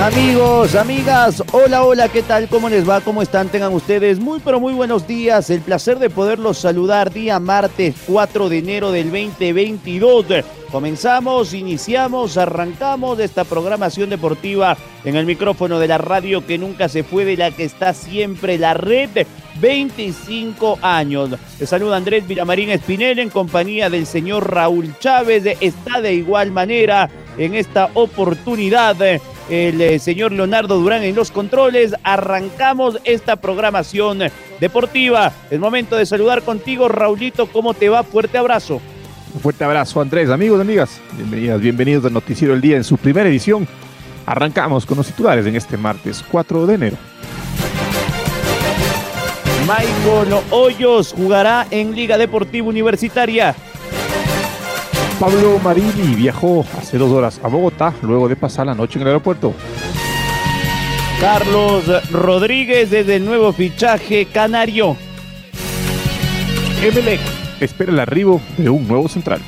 [0.00, 2.46] Amigos, amigas, hola, hola, ¿qué tal?
[2.46, 3.00] ¿Cómo les va?
[3.00, 3.48] ¿Cómo están?
[3.48, 5.50] Tengan ustedes muy, pero muy buenos días.
[5.50, 10.44] El placer de poderlos saludar día martes 4 de enero del 2022.
[10.70, 17.02] Comenzamos, iniciamos, arrancamos esta programación deportiva en el micrófono de la radio que nunca se
[17.02, 19.26] fue, de la que está siempre la red.
[19.60, 21.30] 25 años.
[21.58, 25.42] Le saluda Andrés Villamarín Espinel en compañía del señor Raúl Chávez.
[25.60, 28.94] Está de igual manera en esta oportunidad
[29.48, 31.94] el eh, señor Leonardo Durán en los controles.
[32.02, 34.20] Arrancamos esta programación
[34.60, 35.32] deportiva.
[35.50, 37.46] Es momento de saludar contigo, Raulito.
[37.46, 38.02] ¿Cómo te va?
[38.02, 38.80] Fuerte abrazo.
[39.34, 40.30] Un fuerte abrazo, Andrés.
[40.30, 43.68] Amigos, amigas, bienvenidas, bienvenidos al Noticiero del Día en su primera edición.
[44.26, 46.96] Arrancamos con los titulares en este martes 4 de enero.
[49.62, 53.54] Michael Hoyos jugará en Liga Deportiva Universitaria.
[55.18, 59.08] Pablo Marini viajó hace dos horas a Bogotá luego de pasar la noche en el
[59.08, 59.52] aeropuerto.
[61.20, 64.96] Carlos Rodríguez desde el nuevo fichaje canario.
[66.80, 67.20] Emelec
[67.58, 69.40] espera el arribo de un nuevo central.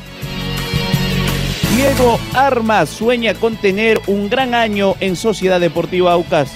[1.77, 6.51] Diego Armas sueña con tener un gran año en Sociedad Deportiva Aucas.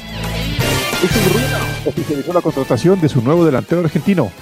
[1.86, 4.32] oficializó la contratación de su nuevo delantero argentino,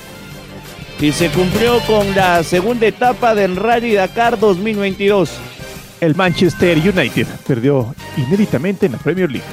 [1.02, 5.30] y se cumplió con la segunda etapa del Rally Dakar 2022.
[6.00, 9.46] El Manchester United perdió inéditamente en la Premier League.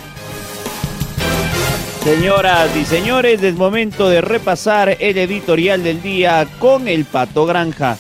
[2.04, 7.98] Señoras y señores, es momento de repasar el editorial del día con el Pato Granja.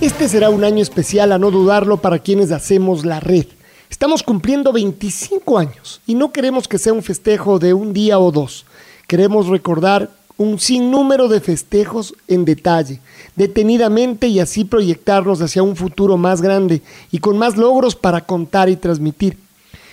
[0.00, 3.44] Este será un año especial, a no dudarlo, para quienes hacemos la red.
[3.90, 8.32] Estamos cumpliendo 25 años y no queremos que sea un festejo de un día o
[8.32, 8.65] dos.
[9.06, 13.00] Queremos recordar un sinnúmero de festejos en detalle,
[13.36, 18.68] detenidamente y así proyectarnos hacia un futuro más grande y con más logros para contar
[18.68, 19.38] y transmitir.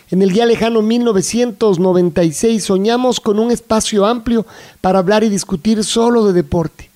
[0.09, 4.45] En el día lejano 1996 soñamos con un espacio amplio
[4.81, 6.89] para hablar y discutir solo de deporte.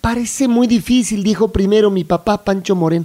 [0.00, 3.04] Parece muy difícil, dijo primero mi papá Pancho Moreno,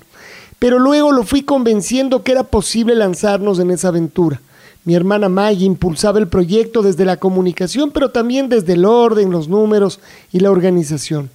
[0.60, 4.42] pero luego lo fui convenciendo que era posible lanzarnos en esa aventura.
[4.86, 9.50] Mi hermana Maggie impulsaba el proyecto desde la comunicación, pero también desde el orden, los
[9.50, 10.00] números
[10.32, 11.32] y la organización.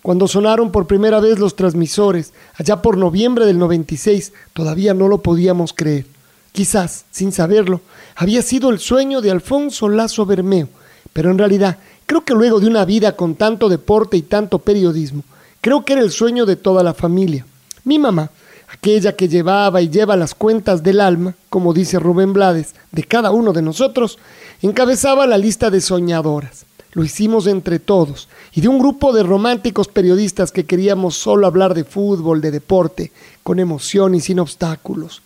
[0.00, 5.18] Cuando sonaron por primera vez los transmisores, allá por noviembre del 96, todavía no lo
[5.18, 6.06] podíamos creer.
[6.52, 7.82] Quizás, sin saberlo,
[8.16, 10.68] había sido el sueño de Alfonso Lazo Bermeo,
[11.12, 11.76] pero en realidad
[12.06, 15.24] creo que luego de una vida con tanto deporte y tanto periodismo,
[15.60, 17.44] creo que era el sueño de toda la familia.
[17.84, 18.30] Mi mamá
[18.68, 23.30] aquella que llevaba y lleva las cuentas del alma, como dice Rubén Blades, de cada
[23.30, 24.18] uno de nosotros,
[24.62, 26.66] encabezaba la lista de soñadoras.
[26.92, 31.74] Lo hicimos entre todos y de un grupo de románticos periodistas que queríamos solo hablar
[31.74, 33.12] de fútbol, de deporte,
[33.42, 35.22] con emoción y sin obstáculos.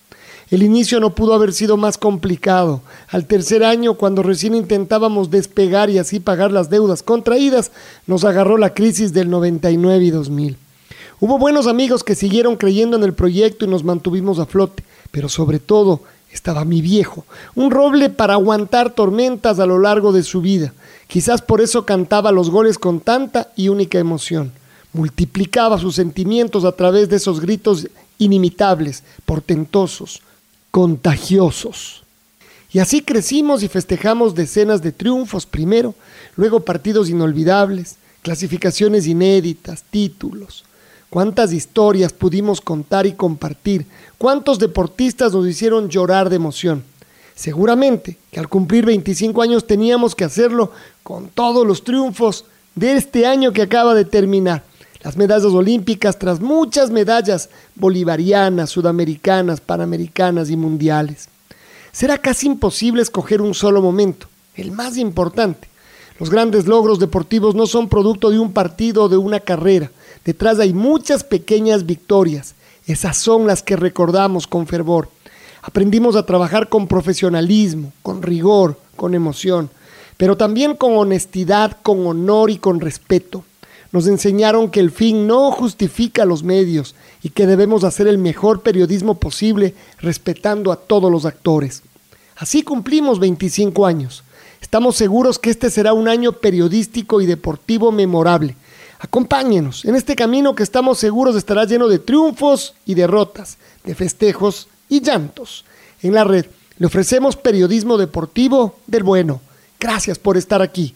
[0.50, 2.82] El inicio no pudo haber sido más complicado.
[3.08, 7.70] Al tercer año, cuando recién intentábamos despegar y así pagar las deudas contraídas,
[8.06, 10.58] nos agarró la crisis del 99 y 2000.
[11.24, 15.28] Hubo buenos amigos que siguieron creyendo en el proyecto y nos mantuvimos a flote, pero
[15.28, 16.00] sobre todo
[16.32, 17.24] estaba mi viejo,
[17.54, 20.72] un roble para aguantar tormentas a lo largo de su vida.
[21.06, 24.50] Quizás por eso cantaba los goles con tanta y única emoción.
[24.92, 27.86] Multiplicaba sus sentimientos a través de esos gritos
[28.18, 30.22] inimitables, portentosos,
[30.72, 32.02] contagiosos.
[32.72, 35.94] Y así crecimos y festejamos decenas de triunfos primero,
[36.34, 40.64] luego partidos inolvidables, clasificaciones inéditas, títulos
[41.12, 43.84] cuántas historias pudimos contar y compartir,
[44.16, 46.82] cuántos deportistas nos hicieron llorar de emoción.
[47.34, 50.72] Seguramente que al cumplir 25 años teníamos que hacerlo
[51.02, 54.64] con todos los triunfos de este año que acaba de terminar.
[55.02, 61.28] Las medallas olímpicas tras muchas medallas bolivarianas, sudamericanas, panamericanas y mundiales.
[61.92, 65.68] Será casi imposible escoger un solo momento, el más importante.
[66.18, 69.90] Los grandes logros deportivos no son producto de un partido o de una carrera,
[70.24, 72.54] Detrás hay muchas pequeñas victorias.
[72.86, 75.08] Esas son las que recordamos con fervor.
[75.62, 79.70] Aprendimos a trabajar con profesionalismo, con rigor, con emoción,
[80.16, 83.44] pero también con honestidad, con honor y con respeto.
[83.92, 88.62] Nos enseñaron que el fin no justifica los medios y que debemos hacer el mejor
[88.62, 91.82] periodismo posible respetando a todos los actores.
[92.36, 94.24] Así cumplimos 25 años.
[94.60, 98.56] Estamos seguros que este será un año periodístico y deportivo memorable.
[99.02, 104.68] Acompáñenos en este camino que estamos seguros estará lleno de triunfos y derrotas, de festejos
[104.88, 105.64] y llantos.
[106.02, 106.46] En la red
[106.78, 109.40] le ofrecemos periodismo deportivo del bueno.
[109.80, 110.94] Gracias por estar aquí.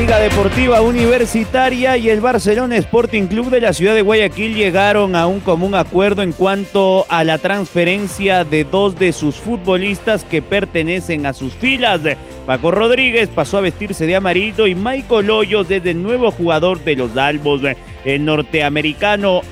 [0.00, 5.26] Liga Deportiva Universitaria y el Barcelona Sporting Club de la ciudad de Guayaquil llegaron a
[5.26, 11.26] un común acuerdo en cuanto a la transferencia de dos de sus futbolistas que pertenecen
[11.26, 12.00] a sus filas.
[12.46, 16.96] Paco Rodríguez pasó a vestirse de amarillo y Michael Hoyos desde el nuevo jugador de
[16.96, 17.60] los Albos,
[18.06, 19.42] el norteamericano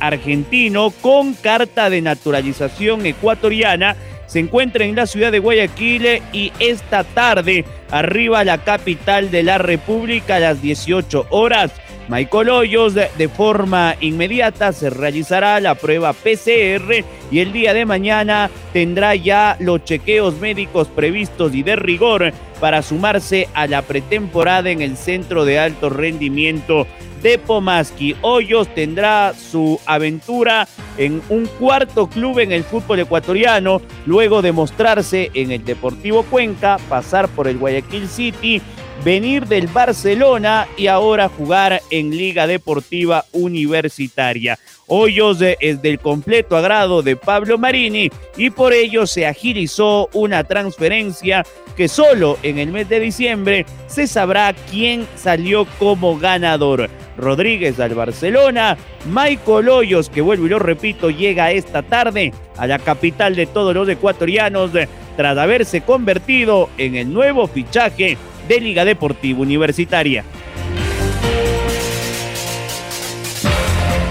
[0.00, 3.94] argentino con carta de naturalización ecuatoriana
[4.26, 9.42] se encuentra en la ciudad de Guayaquil y esta tarde arriba a la capital de
[9.42, 11.72] la República a las 18 horas.
[12.12, 18.50] Michael Hoyos de forma inmediata se realizará la prueba PCR y el día de mañana
[18.74, 24.82] tendrá ya los chequeos médicos previstos y de rigor para sumarse a la pretemporada en
[24.82, 26.86] el centro de alto rendimiento
[27.22, 28.14] de Pomaski.
[28.20, 30.68] Hoyos tendrá su aventura
[30.98, 36.76] en un cuarto club en el fútbol ecuatoriano, luego de mostrarse en el Deportivo Cuenca,
[36.90, 38.60] pasar por el Guayaquil City,
[39.04, 44.58] venir del Barcelona y ahora jugar en Liga Deportiva Universitaria.
[44.86, 51.44] Hoyos es del completo agrado de Pablo Marini y por ello se agilizó una transferencia
[51.76, 56.90] que solo en el mes de diciembre se sabrá quién salió como ganador.
[57.16, 58.76] Rodríguez al Barcelona,
[59.06, 63.74] Michael Hoyos, que vuelvo y lo repito, llega esta tarde a la capital de todos
[63.74, 64.70] los ecuatorianos
[65.16, 68.16] tras haberse convertido en el nuevo fichaje
[68.48, 70.24] de Liga Deportiva Universitaria.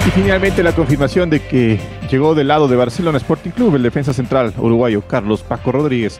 [0.07, 1.79] Y finalmente la confirmación de que
[2.09, 6.19] llegó del lado de Barcelona Sporting Club el defensa central uruguayo Carlos Paco Rodríguez.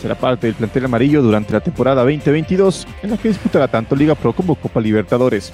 [0.00, 4.14] Será parte del plantel amarillo durante la temporada 2022 en la que disputará tanto Liga
[4.14, 5.52] Pro como Copa Libertadores.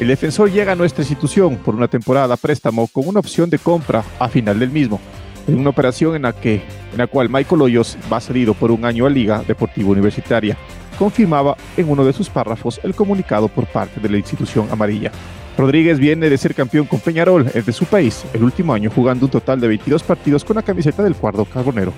[0.00, 4.02] El defensor llega a nuestra institución por una temporada préstamo con una opción de compra
[4.18, 5.00] a final del mismo,
[5.46, 6.56] en una operación en la, que,
[6.92, 10.56] en la cual Michael Hoyos va cedido por un año a Liga Deportiva Universitaria,
[10.98, 15.10] confirmaba en uno de sus párrafos el comunicado por parte de la institución amarilla.
[15.56, 19.26] Rodríguez viene de ser campeón con Peñarol, es de su país, el último año jugando
[19.26, 21.92] un total de 22 partidos con la camiseta del cuadro carbonero.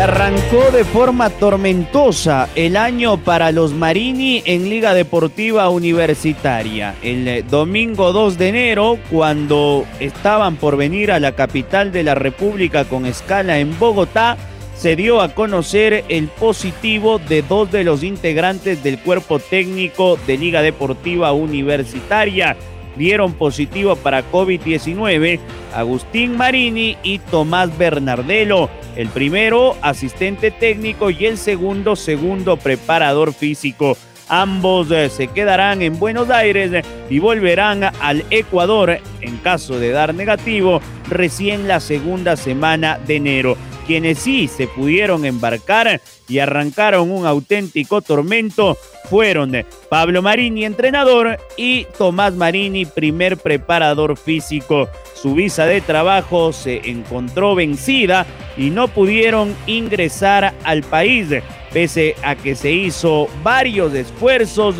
[0.00, 6.94] Arrancó de forma tormentosa el año para los Marini en Liga Deportiva Universitaria.
[7.02, 12.14] El eh, domingo 2 de enero, cuando estaban por venir a la capital de la
[12.14, 14.38] República con escala en Bogotá,
[14.74, 20.38] se dio a conocer el positivo de dos de los integrantes del cuerpo técnico de
[20.38, 22.56] Liga Deportiva Universitaria
[22.96, 25.40] dieron positivo para COVID-19
[25.74, 28.68] Agustín Marini y Tomás Bernardelo.
[28.96, 33.96] El primero, asistente técnico, y el segundo, segundo preparador físico.
[34.28, 40.14] Ambos eh, se quedarán en Buenos Aires y volverán al Ecuador en caso de dar
[40.14, 43.56] negativo recién la segunda semana de enero
[43.90, 51.86] quienes sí se pudieron embarcar y arrancaron un auténtico tormento fueron Pablo Marini, entrenador, y
[51.98, 54.88] Tomás Marini, primer preparador físico.
[55.20, 58.26] Su visa de trabajo se encontró vencida
[58.56, 61.26] y no pudieron ingresar al país,
[61.72, 64.76] pese a que se hizo varios esfuerzos.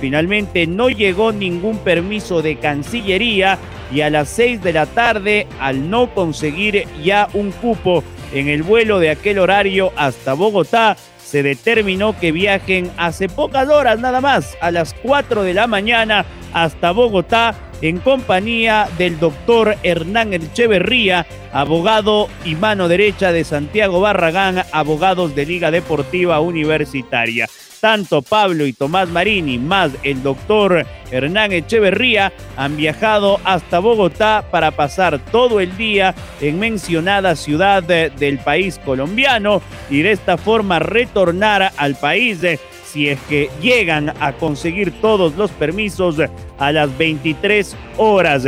[0.00, 3.58] Finalmente no llegó ningún permiso de Cancillería
[3.92, 8.62] y a las 6 de la tarde, al no conseguir ya un cupo en el
[8.62, 14.56] vuelo de aquel horario hasta Bogotá, se determinó que viajen hace pocas horas nada más,
[14.60, 22.28] a las 4 de la mañana hasta Bogotá, en compañía del doctor Hernán Echeverría, abogado
[22.44, 27.46] y mano derecha de Santiago Barragán, abogados de Liga Deportiva Universitaria.
[27.80, 34.72] Tanto Pablo y Tomás Marini, más el doctor Hernán Echeverría, han viajado hasta Bogotá para
[34.72, 41.72] pasar todo el día en mencionada ciudad del país colombiano y de esta forma retornar
[41.76, 42.40] al país
[42.84, 46.16] si es que llegan a conseguir todos los permisos
[46.58, 48.44] a las 23 horas.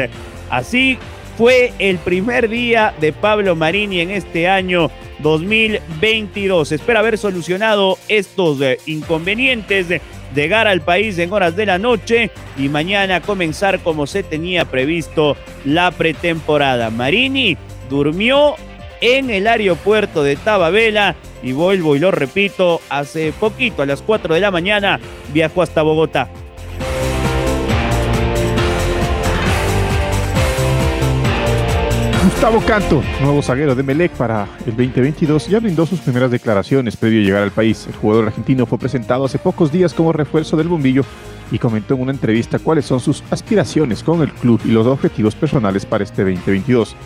[0.50, 0.98] Así
[1.40, 6.70] fue el primer día de Pablo Marini en este año 2022.
[6.70, 9.86] Espera haber solucionado estos eh, inconvenientes,
[10.34, 15.34] llegar al país en horas de la noche y mañana comenzar como se tenía previsto
[15.64, 16.90] la pretemporada.
[16.90, 17.56] Marini
[17.88, 18.56] durmió
[19.00, 24.34] en el aeropuerto de Tababela y vuelvo y lo repito, hace poquito, a las 4
[24.34, 25.00] de la mañana,
[25.32, 26.28] viajó hasta Bogotá.
[32.30, 37.20] Gustavo Canto, nuevo zaguero de Melec para el 2022, ya brindó sus primeras declaraciones previo
[37.20, 37.86] a llegar al país.
[37.88, 41.02] El jugador argentino fue presentado hace pocos días como refuerzo del bombillo
[41.50, 45.34] y comentó en una entrevista cuáles son sus aspiraciones con el club y los objetivos
[45.34, 46.96] personales para este 2022.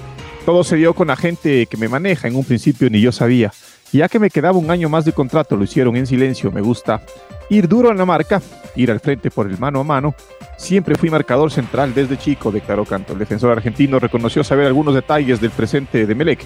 [0.45, 3.50] Todo se dio con la gente que me maneja, en un principio ni yo sabía.
[3.95, 6.51] Ya que me quedaba un año más de contrato, lo hicieron en silencio.
[6.51, 7.01] Me gusta
[7.49, 8.43] ir duro en la marca,
[8.75, 10.17] ir al frente por el mano a mano.
[10.57, 13.13] Siempre fui marcador central desde chico, declaró Canto.
[13.13, 16.41] El defensor argentino reconoció saber algunos detalles del presente de Melec.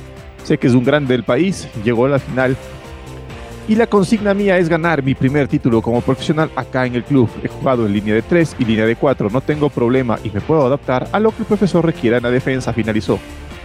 [0.44, 2.54] Sé que es un grande del país, llegó a la final.
[3.66, 7.30] Y la consigna mía es ganar mi primer título como profesional acá en el club.
[7.42, 10.42] He jugado en línea de 3 y línea de 4, no tengo problema y me
[10.42, 13.18] puedo adaptar a lo que el profesor requiera en la defensa, finalizó.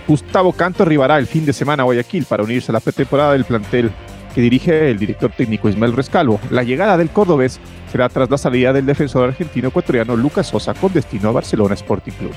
[0.08, 3.46] Gustavo Canto arribará el fin de semana a Guayaquil para unirse a la pretemporada del
[3.46, 3.92] plantel
[4.34, 6.40] que dirige el director técnico Ismael Rescalvo.
[6.50, 7.60] La llegada del cordobés
[7.92, 12.14] será tras la salida del defensor argentino ecuatoriano Lucas Sosa con destino a Barcelona Sporting
[12.14, 12.34] Club.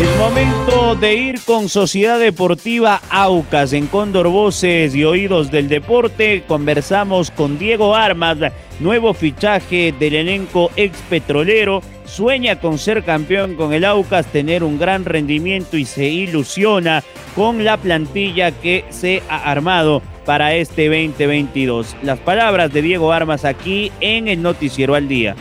[0.00, 6.44] Es momento de ir con Sociedad Deportiva Aucas en Cóndor Voces y Oídos del Deporte.
[6.46, 8.36] Conversamos con Diego Armas,
[8.78, 14.78] nuevo fichaje del elenco ex petrolero sueña con ser campeón con el Aucas, tener un
[14.78, 17.02] gran rendimiento y se ilusiona
[17.34, 21.96] con la plantilla que se ha armado para este 2022.
[22.02, 25.36] Las palabras de Diego Armas aquí en el Noticiero al Día.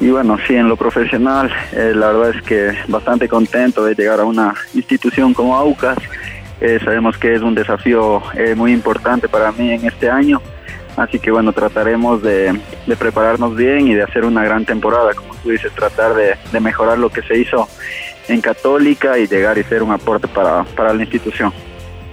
[0.00, 4.20] Y bueno, sí, en lo profesional, eh, la verdad es que bastante contento de llegar
[4.20, 5.98] a una institución como Aucas.
[6.60, 10.40] Eh, sabemos que es un desafío eh, muy importante para mí en este año.
[10.96, 12.58] Así que bueno, trataremos de,
[12.98, 17.22] prepararnos bien y de hacer una gran temporada, como dices, tratar de, mejorar lo que
[17.22, 17.68] se hizo
[18.28, 21.52] en Católica y llegar y ser un aporte para, la institución.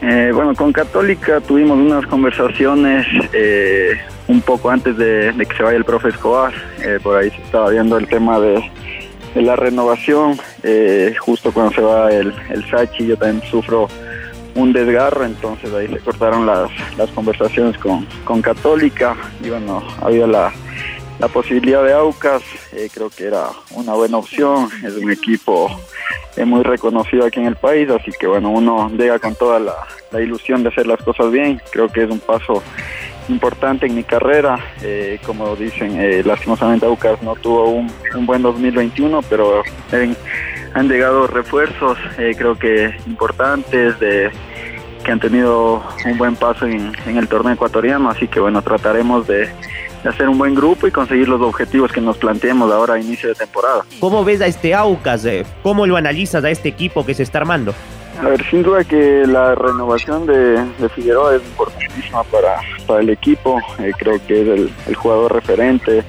[0.02, 3.94] Eh, bueno, con Católica tuvimos unas conversaciones eh,
[4.28, 7.70] un poco antes de, que se vaya el profe Escobar, eh, por ahí se estaba
[7.70, 8.64] viendo el tema de,
[9.36, 10.38] la renovación,
[11.20, 13.90] justo cuando se va el, el Sachi yo también sufro
[14.56, 19.16] un desgarro, entonces ahí se cortaron las, las conversaciones con, con Católica.
[19.44, 20.54] Y bueno, había la,
[21.20, 22.44] la posibilidad de Aucas,
[22.74, 25.70] eh, creo que era una buena opción, es un equipo
[26.36, 29.76] eh, muy reconocido aquí en el país, así que bueno, uno llega con toda la,
[30.22, 32.64] ilusión de hacer las cosas bien, creo que es un paso
[33.28, 37.92] importante en mi carrera, eh, como dicen, lastimosamente Aucas no tuvo un,
[38.26, 40.16] buen 2021, pero en,
[40.76, 44.30] han llegado refuerzos, eh, creo que importantes, de,
[45.06, 49.50] que han tenido un buen paso en, el torneo ecuatoriano, así que bueno, trataremos de,
[50.08, 53.36] hacer un buen grupo y conseguir los objetivos que nos planteemos ahora a inicio de
[53.36, 53.84] temporada.
[54.00, 55.26] ¿Cómo ves a este Aucas?
[55.26, 55.46] Eh?
[55.64, 57.74] ¿Cómo lo analizas a este equipo que se está armando?
[58.22, 60.64] A ver, sin duda que la renovación de,
[60.96, 66.04] Figueroa es importantísima para, para el equipo, eh, creo que es el, jugador referente,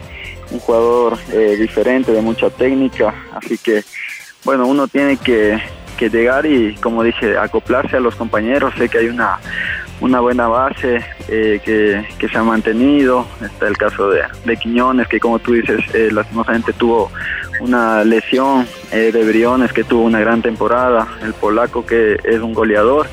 [0.53, 1.19] un jugador
[1.59, 3.83] diferente, de mucha técnica, así que
[4.47, 5.61] bueno, uno tiene que,
[5.99, 8.73] llegar y, como dije, acoplarse a los compañeros.
[8.79, 9.41] Sé que hay una,
[10.01, 13.27] una buena base eh, que, se ha mantenido.
[13.43, 17.11] Está el caso de, Quiñones, que como tú dices, eh, lastimosamente tuvo
[17.61, 18.67] una lesión.
[18.93, 21.09] Eh, de Briones, que tuvo una gran temporada.
[21.23, 23.09] El polaco, que es un goleador.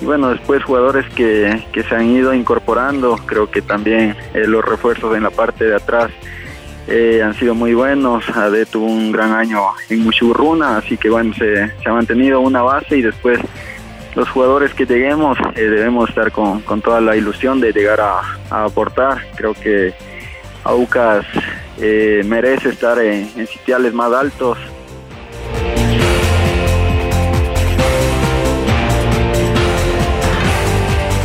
[0.00, 3.16] Y bueno, después jugadores que, que se han ido incorporando.
[3.26, 6.10] Creo que también los refuerzos en la parte de atrás
[6.90, 8.28] eh, han sido muy buenos.
[8.28, 12.98] Ade tuvo un gran año en Muchurruna, así que bueno, se, ha mantenido una base
[12.98, 13.38] y después
[14.14, 19.18] los jugadores que lleguemos eh, debemos estar con, toda la ilusión de llegar a, aportar.
[19.36, 19.94] Creo que
[20.64, 21.24] Aucas
[21.78, 24.58] eh, merece estar en, en sitiales más altos.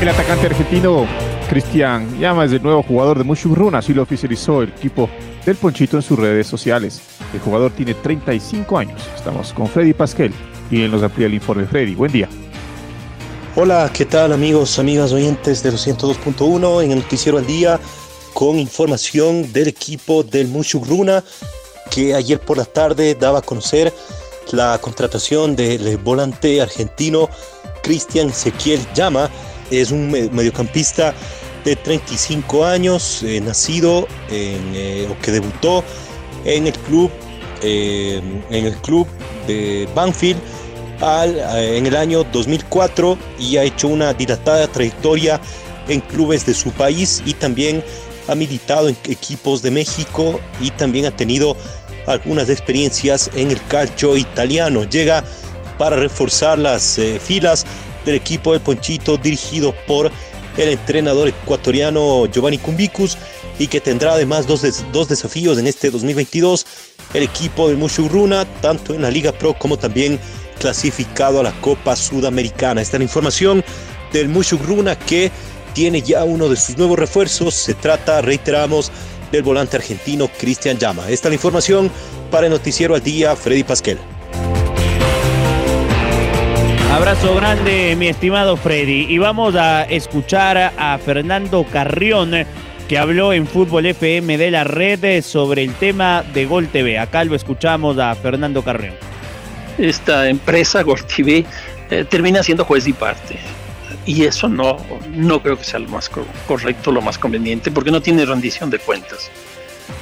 [0.02, 1.08] El atacante argentino
[1.50, 5.10] Cristian Llama es el nuevo jugador de Mushurruna, así lo oficializó el equipo
[5.46, 7.02] del Ponchito en sus redes sociales.
[7.34, 9.10] El jugador tiene 35 años.
[9.16, 10.34] Estamos con Freddy Pasquel
[10.70, 11.66] y él nos amplía el informe.
[11.66, 12.28] Freddy, buen día.
[13.58, 17.80] Hola, ¿qué tal amigos, amigas oyentes de 202.1 en el Noticiero al Día
[18.34, 20.52] con información del equipo del
[20.86, 21.24] Runa
[21.90, 23.94] que ayer por la tarde daba a conocer
[24.52, 27.30] la contratación del volante argentino
[27.82, 29.30] Cristian Ezequiel Llama.
[29.72, 31.14] Es un mediocampista
[31.64, 35.82] de 35 años, eh, nacido eh, o que debutó
[36.44, 37.10] en el club
[37.62, 39.08] eh, en el club
[39.48, 40.42] de Banfield
[41.02, 45.40] eh, en el año 2004 y ha hecho una dilatada trayectoria
[45.88, 47.84] en clubes de su país y también
[48.28, 51.56] ha militado en equipos de México y también ha tenido
[52.08, 54.84] algunas experiencias en el calcio italiano.
[54.84, 55.24] Llega
[55.78, 57.66] para reforzar las eh, filas
[58.06, 60.12] del equipo del Ponchito dirigido por
[60.58, 63.18] el entrenador ecuatoriano Giovanni Cumbicus
[63.60, 66.66] y que tendrá además dos, dos desafíos en este 2022.
[67.14, 70.20] El equipo del Mushuruna, tanto en la Liga Pro como también
[70.60, 72.82] clasificado a la Copa Sudamericana.
[72.82, 73.64] Esta es la información
[74.12, 75.32] del Mushugruna que
[75.74, 77.54] tiene ya uno de sus nuevos refuerzos.
[77.54, 78.92] Se trata, reiteramos,
[79.32, 81.10] del volante argentino Cristian Llama.
[81.10, 81.92] Esta es la información
[82.32, 83.98] para el Noticiero al Día, Freddy Pasquel.
[86.92, 89.08] Abrazo grande, mi estimado Freddy.
[89.10, 92.32] Y vamos a escuchar a Fernando Carrión,
[92.88, 96.98] que habló en Fútbol FM de la red sobre el tema de Gol TV.
[96.98, 98.94] Acá lo escuchamos a Fernando Carrión.
[99.78, 100.84] Esta empresa,
[101.16, 101.46] TV,
[101.90, 103.40] eh, termina siendo juez y parte.
[104.06, 104.78] Y eso no,
[105.10, 106.10] no creo que sea lo más
[106.48, 109.30] correcto, lo más conveniente, porque no tiene rendición de cuentas.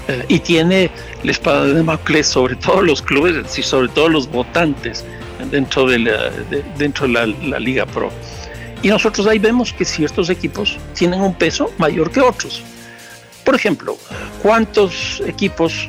[0.08, 0.90] Eh, y tiene
[1.24, 5.06] la espada de Damocles sobre todos los clubes y sobre todos los votantes
[5.50, 6.30] dentro de la,
[6.78, 8.12] dentro de la, Liga Pro.
[8.82, 12.62] Y nosotros ahí vemos que ciertos equipos tienen un peso mayor que otros.
[13.46, 13.98] Por ejemplo,
[14.42, 15.88] ¿cuántos equipos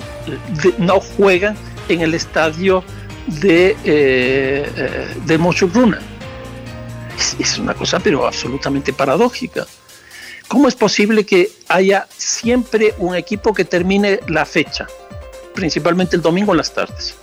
[0.78, 1.56] no juegan
[1.88, 2.84] en el estadio
[3.26, 5.40] de, eh, eh de
[7.16, 9.66] Es, es, una cosa pero absolutamente paradójica.
[10.49, 14.87] ¿Cómo es posible que haya siempre un equipo que termine la fecha,
[15.54, 17.16] principalmente el domingo en las tardes,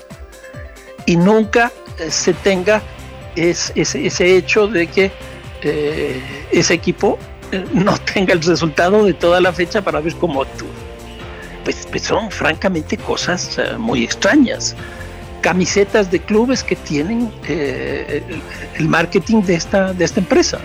[1.06, 1.72] y nunca
[2.10, 2.82] se tenga
[3.36, 5.12] es, ese hecho de que
[5.64, 7.18] eh, ese equipo
[7.52, 10.70] eh, no tenga el resultado de toda la fecha para ver cómo actúa.
[11.64, 14.76] Pues, pues son francamente cosas eh, muy extrañas.
[15.42, 20.60] Camisetas de clubes que tienen el marketing de esta, de esta empresa.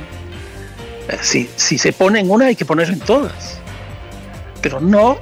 [1.22, 3.58] Si, si se pone en una hay que poner en todas.
[4.60, 5.18] Pero no,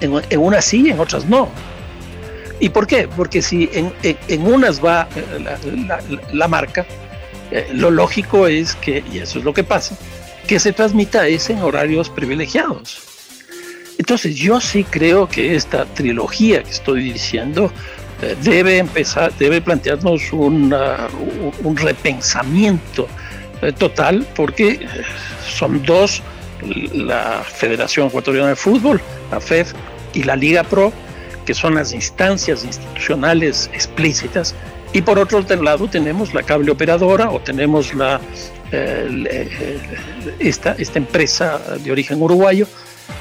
[0.00, 1.48] en, en una sí, en otras no.
[2.60, 3.08] ¿Y por qué?
[3.08, 6.86] Porque si en, unas va eh, la, marca,
[7.50, 9.96] eh, lo lógico es que, y eso es lo que pasa,
[10.46, 13.00] que se transmita ese en horarios privilegiados.
[13.96, 17.70] Entonces yo sí creo que esta trilogía que estoy diciendo eh,
[18.42, 20.74] debe empezar, debe plantearnos un
[21.76, 23.06] repensamiento
[23.78, 24.86] total, porque
[25.46, 26.22] son dos,
[26.92, 29.00] la Federación Ecuatoriana de Fútbol,
[29.30, 29.66] la FED,
[30.14, 30.92] y la Liga Pro,
[31.46, 34.54] que son las instancias institucionales explícitas,
[34.92, 38.20] y por otro lado tenemos la cable operadora o tenemos la,
[38.72, 39.78] eh,
[40.38, 42.66] esta, esta empresa de origen uruguayo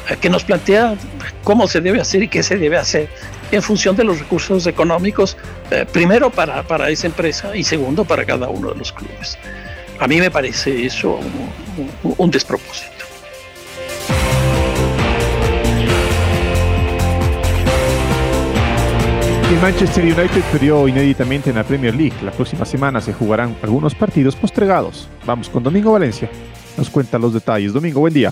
[0.09, 0.95] eh, que nos plantea
[1.43, 3.09] cómo se debe hacer y qué se debe hacer
[3.51, 5.37] en función de los recursos económicos,
[5.71, 9.37] eh, primero para, para, esa empresa y segundo para cada uno de los clubes.
[9.99, 11.19] A mí me parece eso
[12.03, 12.97] un despropósito.
[19.49, 22.13] El Manchester United perdió inéditamente en la Premier League.
[22.21, 25.09] La próxima semana se jugarán algunos partidos postregados.
[25.25, 26.29] Vamos con Domingo Valencia.
[26.77, 27.73] Nos cuenta los detalles.
[27.73, 28.31] Domingo, buen día.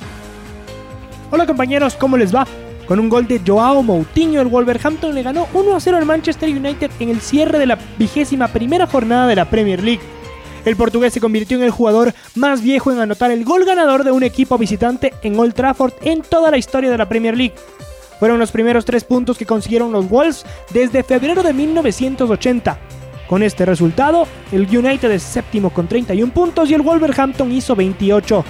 [1.31, 2.45] Hola compañeros, ¿cómo les va?
[2.87, 6.49] Con un gol de Joao Moutinho, el Wolverhampton le ganó 1 a 0 al Manchester
[6.49, 10.01] United en el cierre de la vigésima primera jornada de la Premier League.
[10.65, 14.11] El portugués se convirtió en el jugador más viejo en anotar el gol ganador de
[14.11, 17.55] un equipo visitante en Old Trafford en toda la historia de la Premier League.
[18.19, 22.79] Fueron los primeros tres puntos que consiguieron los Wolves desde febrero de 1980.
[23.27, 28.45] Con este resultado, el United es séptimo con 31 puntos y el Wolverhampton hizo 28.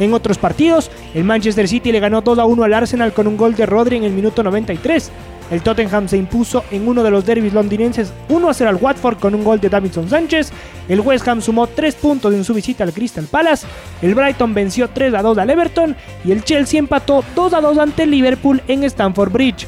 [0.00, 3.36] En otros partidos, el Manchester City le ganó 2 a 1 al Arsenal con un
[3.36, 5.10] gol de Rodri en el minuto 93.
[5.50, 9.18] El Tottenham se impuso en uno de los derbis londinenses 1 a 0 al Watford
[9.18, 10.52] con un gol de Davidson Sánchez.
[10.88, 13.66] El West Ham sumó 3 puntos en su visita al Crystal Palace.
[14.00, 15.94] El Brighton venció 3 a 2 al Everton.
[16.24, 19.66] Y el Chelsea empató 2 a 2 ante el Liverpool en Stamford Bridge.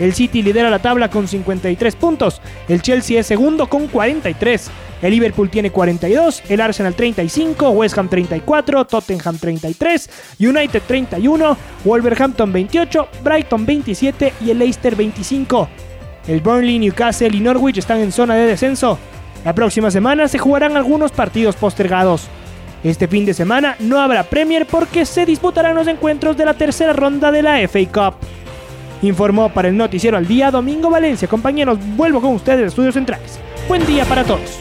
[0.00, 2.40] El City lidera la tabla con 53 puntos.
[2.68, 4.70] El Chelsea es segundo con 43.
[5.02, 10.10] El Liverpool tiene 42, el Arsenal 35, West Ham 34, Tottenham 33,
[10.40, 15.68] United 31, Wolverhampton 28, Brighton 27 y el Leicester 25.
[16.26, 18.98] El Burnley, Newcastle y Norwich están en zona de descenso.
[19.42, 22.28] La próxima semana se jugarán algunos partidos postergados.
[22.84, 26.92] Este fin de semana no habrá Premier porque se disputarán los encuentros de la tercera
[26.92, 28.14] ronda de la FA Cup.
[29.02, 31.26] Informó para el Noticiero al Día Domingo Valencia.
[31.26, 33.38] Compañeros, vuelvo con ustedes de Estudios Centrales.
[33.68, 34.60] Buen día para todos.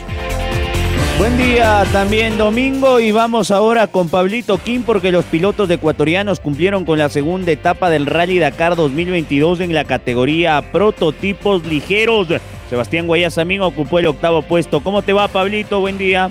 [1.17, 6.85] Buen día también domingo y vamos ahora con Pablito Kim porque los pilotos ecuatorianos cumplieron
[6.85, 12.29] con la segunda etapa del Rally Dakar 2022 en la categoría prototipos ligeros.
[12.69, 14.79] Sebastián Guayasamín ocupó el octavo puesto.
[14.79, 15.81] ¿Cómo te va, Pablito?
[15.81, 16.29] Buen día.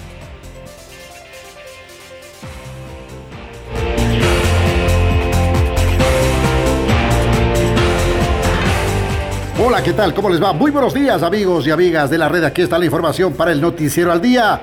[9.69, 10.15] Hola, ¿qué tal?
[10.15, 10.55] ¿Cómo les va?
[10.55, 12.43] Muy buenos días, amigos y amigas de la red.
[12.43, 14.63] Aquí está la información para el Noticiero al Día.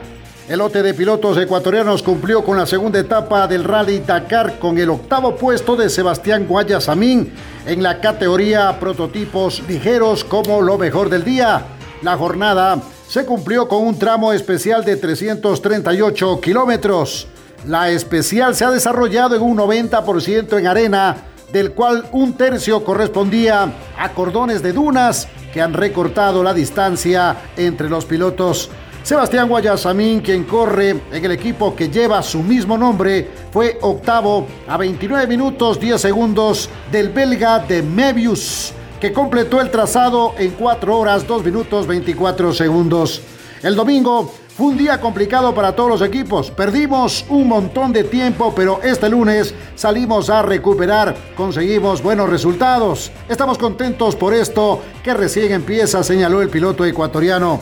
[0.50, 4.90] El lote de pilotos ecuatorianos cumplió con la segunda etapa del Rally Dakar con el
[4.90, 7.32] octavo puesto de Sebastián Guayasamín
[7.68, 11.62] en la categoría prototipos ligeros como lo mejor del día.
[12.02, 17.28] La jornada se cumplió con un tramo especial de 338 kilómetros.
[17.68, 21.16] La especial se ha desarrollado en un 90% en arena
[21.52, 27.90] del cual un tercio correspondía a cordones de dunas que han recortado la distancia entre
[27.90, 28.70] los pilotos.
[29.04, 34.78] Sebastián Guayasamín, quien corre en el equipo que lleva su mismo nombre, fue octavo a
[34.78, 41.28] 29 minutos 10 segundos del belga de Mebius, que completó el trazado en 4 horas
[41.28, 43.22] 2 minutos 24 segundos.
[43.62, 46.50] El domingo fue un día complicado para todos los equipos.
[46.50, 51.14] Perdimos un montón de tiempo, pero este lunes salimos a recuperar.
[51.36, 53.12] Conseguimos buenos resultados.
[53.28, 57.60] Estamos contentos por esto que recién empieza, señaló el piloto ecuatoriano.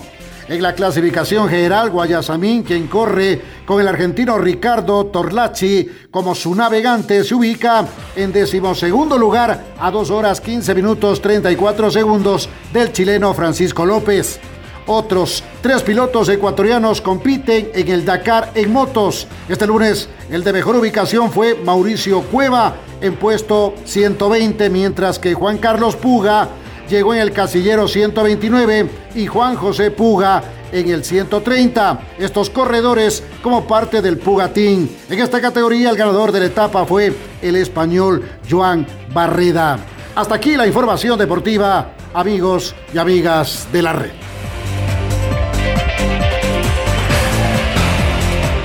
[0.48, 7.24] En la clasificación general, Guayasamín, quien corre con el argentino Ricardo Torlachi como su navegante,
[7.24, 13.84] se ubica en decimosegundo lugar a 2 horas 15 minutos 34 segundos del chileno Francisco
[13.84, 14.40] López.
[14.86, 19.28] Otros tres pilotos ecuatorianos compiten en el Dakar en motos.
[19.48, 25.58] Este lunes el de mejor ubicación fue Mauricio Cueva en puesto 120, mientras que Juan
[25.58, 26.50] Carlos Puga
[26.90, 30.44] llegó en el casillero 129 y Juan José Puga
[30.74, 32.00] en el 130.
[32.20, 34.94] Estos corredores como parte del Pugatín.
[35.10, 39.80] En esta categoría el ganador de la etapa fue el español Joan Barreda.
[40.16, 44.33] Hasta aquí la información deportiva, amigos y amigas de la red.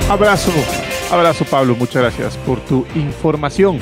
[0.09, 0.51] Abrazo,
[1.11, 3.77] abrazo Pablo, muchas gracias por tu información.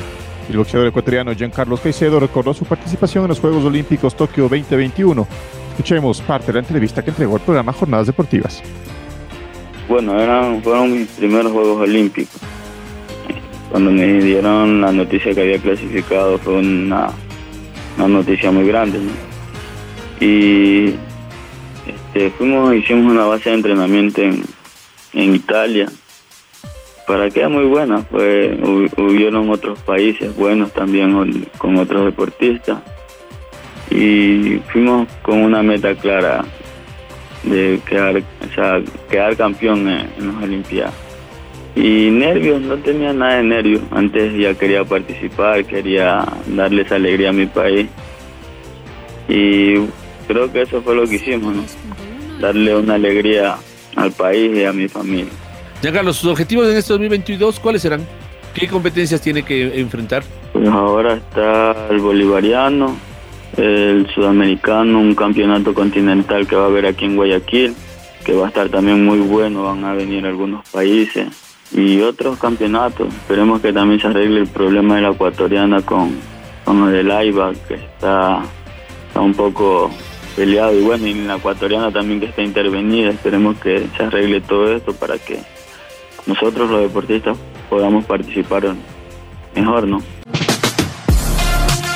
[0.49, 5.25] El boxeador ecuatoriano Giancarlo Caicedo recordó su participación en los Juegos Olímpicos Tokio 2021.
[5.69, 8.61] Escuchemos parte de la entrevista que entregó el programa Jornadas Deportivas.
[9.87, 12.41] Bueno, eran, fueron mis primeros Juegos Olímpicos.
[13.71, 17.07] Cuando me dieron la noticia que había clasificado fue una,
[17.97, 18.99] una noticia muy grande.
[18.99, 19.11] ¿no?
[20.19, 20.93] Y
[21.87, 24.43] este, fuimos, hicimos una base de entrenamiento en,
[25.13, 25.87] en Italia
[27.07, 28.01] para que era muy buena.
[28.01, 28.59] Pues
[28.97, 32.79] hubieron otros países buenos también con otros deportistas
[33.89, 36.43] y fuimos con una meta clara
[37.43, 38.21] de quedar,
[39.09, 40.93] quedar campeón en, en las Olimpiadas.
[41.75, 43.81] Y nervios, no tenía nada de nervios.
[43.91, 47.87] Antes ya quería participar, quería darles alegría a mi país.
[49.29, 49.75] Y
[50.27, 51.63] creo que eso fue lo que hicimos, ¿no?
[52.39, 53.57] Darle una alegría
[53.95, 55.46] al país y a mi familia.
[55.81, 58.05] Ya Carlos, sus objetivos en este 2022, ¿cuáles serán?
[58.53, 60.23] ¿Qué competencias tiene que enfrentar?
[60.51, 62.97] Pues ahora está el bolivariano,
[63.57, 67.75] el sudamericano, un campeonato continental que va a haber aquí en Guayaquil,
[68.25, 71.27] que va a estar también muy bueno, van a venir algunos países
[71.71, 73.13] y otros campeonatos.
[73.13, 76.17] Esperemos que también se arregle el problema de la ecuatoriana con,
[76.65, 78.41] con lo del AIBA, que está,
[79.07, 79.91] está un poco
[80.35, 83.11] peleado y bueno, y en la ecuatoriana también que está intervenida.
[83.11, 85.37] Esperemos que se arregle todo esto para que
[86.27, 87.37] nosotros los deportistas
[87.69, 88.75] podamos participar
[89.55, 90.01] mejor, ¿no?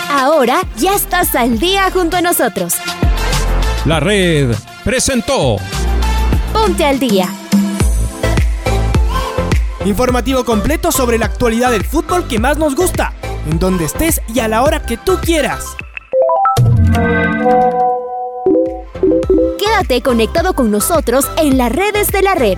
[0.10, 2.76] Ahora ya estás al día junto a nosotros.
[3.86, 5.58] La red presentó
[6.54, 7.28] Ponte al día.
[9.86, 13.14] Informativo completo sobre la actualidad del fútbol que más nos gusta,
[13.50, 15.66] en donde estés y a la hora que tú quieras.
[19.58, 22.58] Quédate conectado con nosotros en las redes de la red.